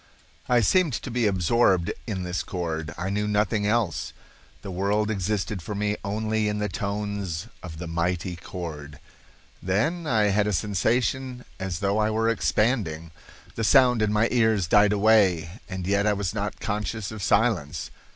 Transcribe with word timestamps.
I 0.49 0.61
seemed 0.61 0.93
to 0.93 1.11
be 1.11 1.27
absorbed 1.27 1.93
in 2.07 2.23
this 2.23 2.41
chord. 2.41 2.91
I 2.97 3.11
knew 3.11 3.27
nothing 3.27 3.67
else. 3.67 4.13
The 4.63 4.71
world 4.71 5.11
existed 5.11 5.61
for 5.61 5.75
me 5.75 5.95
only 6.03 6.47
in 6.47 6.57
the 6.57 6.67
tones 6.69 7.45
of 7.61 7.77
the 7.77 7.85
mighty 7.85 8.35
chord. 8.35 8.97
Then 9.61 10.07
I 10.07 10.29
had 10.31 10.47
a 10.47 10.53
sensation 10.53 11.45
as 11.59 11.81
though 11.81 11.99
I 11.99 12.09
were 12.09 12.29
expanding. 12.29 13.11
The 13.53 13.63
sound 13.63 14.01
in 14.01 14.11
my 14.11 14.27
ears 14.31 14.65
died 14.65 14.91
away, 14.91 15.59
and 15.69 15.85
yet 15.85 16.07
I 16.07 16.13
was 16.13 16.33
not 16.33 16.59
conscious 16.59 17.11
of 17.11 17.21
silence. 17.21 17.91